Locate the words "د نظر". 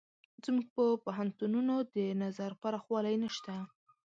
1.95-2.51